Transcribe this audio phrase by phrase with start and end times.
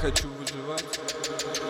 [0.00, 0.84] хочу выживать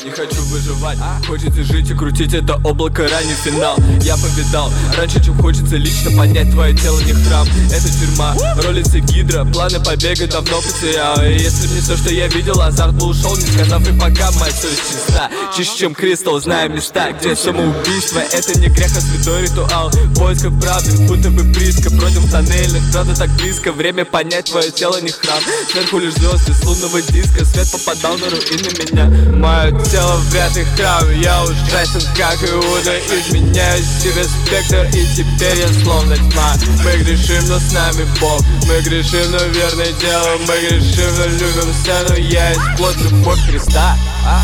[0.05, 0.99] не хочу выживать.
[1.27, 3.77] Хочется жить и крутить это облако ранний финал.
[4.03, 9.45] Я повидал Раньше, чем хочется лично понять Твое тело не храм, это тюрьма Ролится гидра,
[9.45, 13.47] планы побега давно потерял И если мне все, что я видел, азарт бы ушел Не
[13.47, 18.69] сказав и пока, моя совесть чиста Чище, чем кристалл, зная места Где самоубийство, это не
[18.69, 19.91] грех, а святой ритуал.
[20.17, 21.91] Поисков правды, будто бы близко.
[21.91, 23.73] Против тоннельных, правда так близко.
[23.73, 25.41] Время понять, твое тело не храм.
[25.71, 27.45] Сверху лишь звезды с лунного диска.
[27.45, 29.37] Свет попадал на руины меня.
[29.37, 35.69] Мое тело вряд ли храм Я ужасен, как Иуда Изменяю себе спектр И теперь я
[35.83, 36.55] словно тьма.
[36.85, 38.43] Мы грешим, но с нами Бог.
[38.67, 40.39] Мы грешим, но верное дело.
[40.47, 43.97] Мы грешим, но любим сцену Я есть плод любовь Христа.
[44.25, 44.43] А?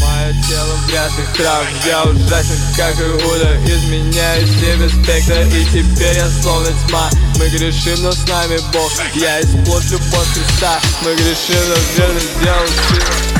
[0.00, 6.28] Мое тело вряд ли храм Я ужасен, как Иуда Изменяю себе спектр И теперь я
[6.42, 7.10] словно тьма.
[7.38, 8.92] Мы грешим, но с нами Бог.
[9.14, 10.80] Я есть плод любовь Христа.
[11.02, 13.33] Мы грешим, но верно делал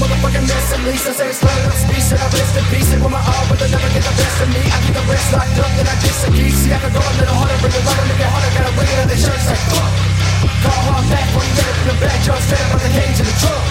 [0.00, 3.04] motherfucking mess At least I said it's loud speech Said I rest in peace And
[3.04, 4.62] with my all but they never get the best of me.
[4.64, 7.36] I keep the rest locked up and I disagree See I can go a little
[7.36, 8.98] harder Bring it lighter Make it harder Gotta bring it.
[9.04, 9.92] Out the church like fuck.
[10.64, 12.92] Call hard back When you get up in the back Y'all stand up on the
[12.96, 13.64] cage in the truck.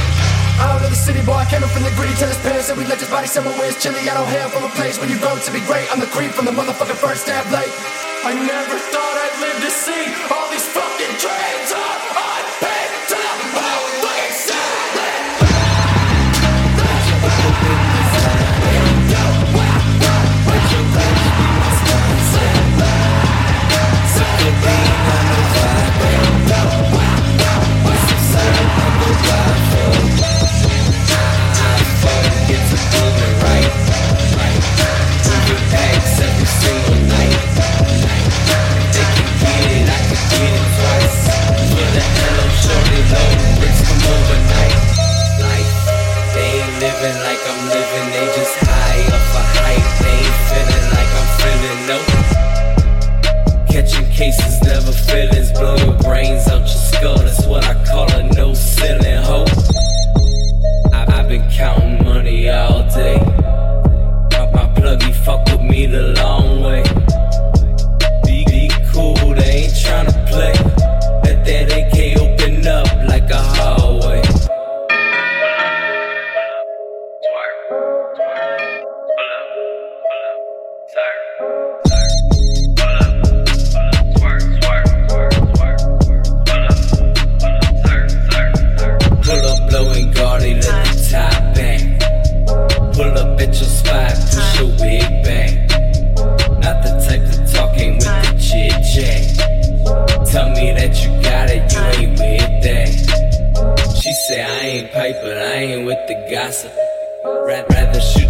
[0.60, 2.68] I don't know the city boy, I came up from the gritty Tell his parents
[2.70, 5.00] that we let his body somewhere where it's chilly I don't hail from a place
[5.00, 5.88] where you grow to be great.
[5.90, 7.72] I'm the creep from the motherfucking first stab late
[8.28, 10.49] I never thought I'd live to see all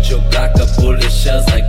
[0.10, 1.68] your block of bullet shells like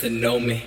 [0.00, 0.62] To know me.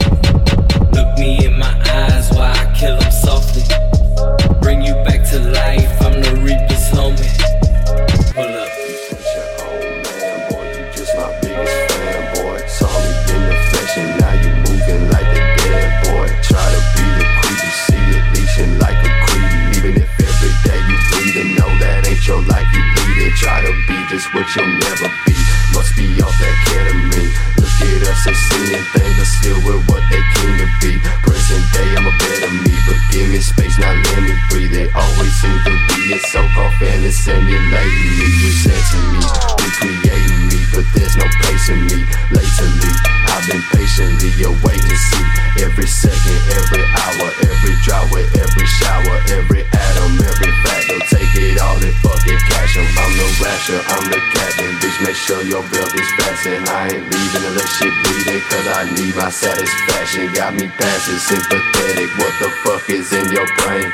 [56.99, 58.41] Leaving leaving unless shit bleeding.
[58.51, 60.33] Cause I need my satisfaction.
[60.33, 62.09] Got me passive, sympathetic.
[62.19, 63.87] What the fuck is in your brain?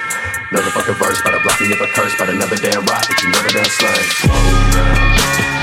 [0.49, 3.21] Another fucking verse, by the block me if I curse, but another damn rock but
[3.21, 5.54] you never done slain.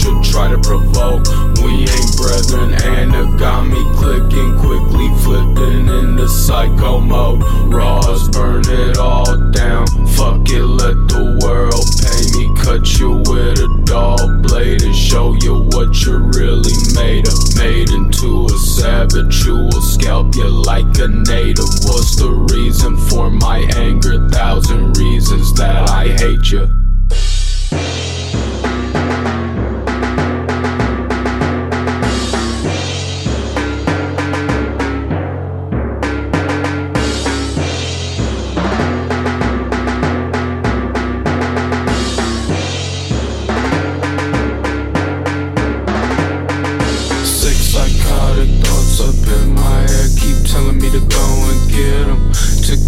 [0.00, 1.26] should try to provoke.
[1.60, 7.42] We ain't brethren, and it got me clicking, quickly flipping into psycho mode.
[7.72, 9.86] Raws, burn it all down.
[10.16, 12.48] Fuck it, let the world pay me.
[12.64, 17.36] Cut you with a dull blade and show you what you're really made of.
[17.56, 21.68] Made into a savage, you will scalp you like a native.
[21.84, 24.28] What's the reason for my anger?
[24.30, 26.68] Thousand reasons that I hate you.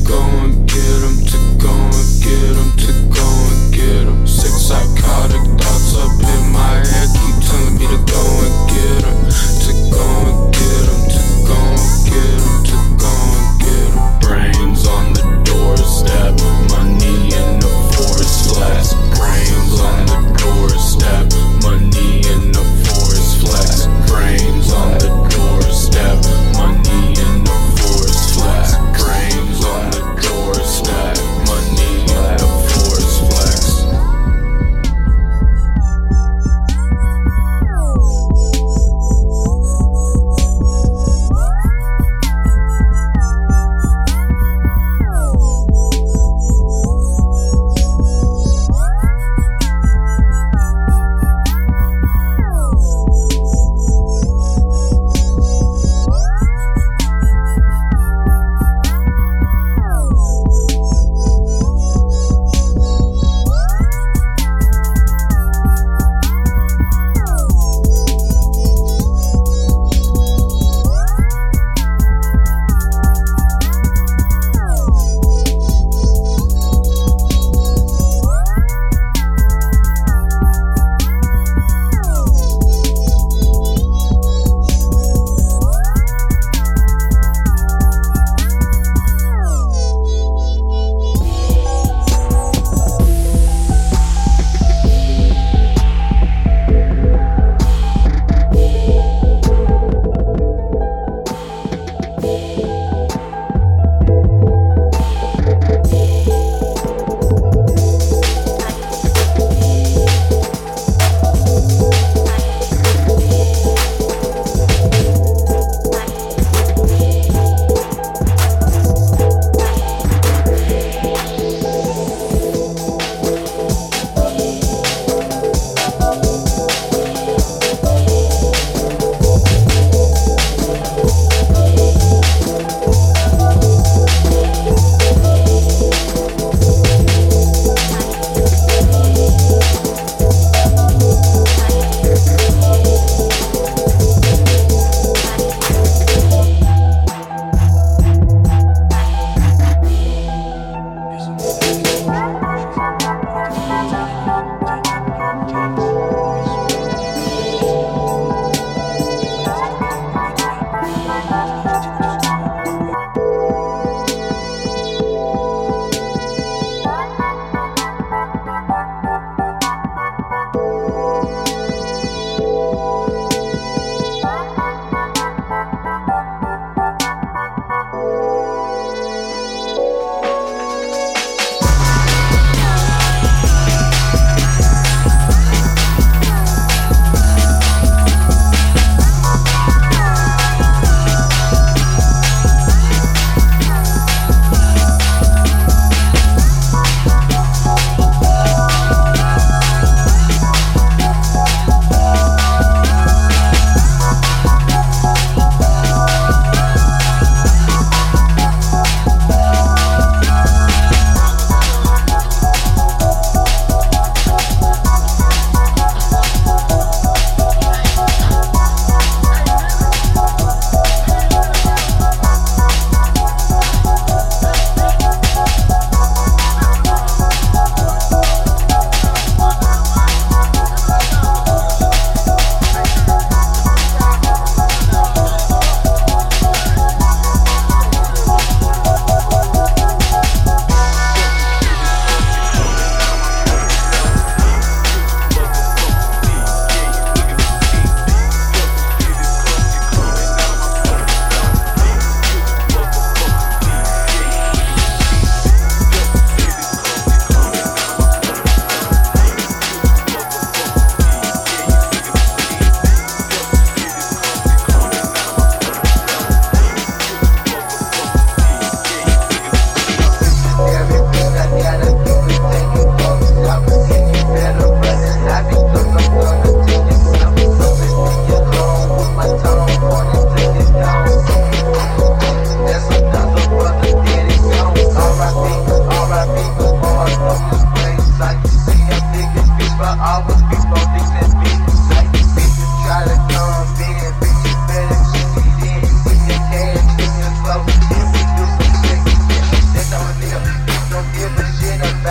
[0.04, 0.41] Get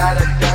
[0.01, 0.50] gotta go.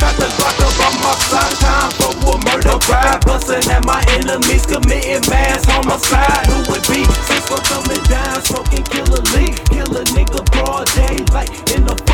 [0.00, 3.24] Got the Glock up on my side, time for a murder ride.
[3.26, 6.46] Bustin' at my enemies, committing mass homicide.
[6.46, 7.04] Who would be?
[7.28, 9.54] Cisco coming down, smoking killer leaf.
[9.68, 12.13] Kill a nigga broad day, like in the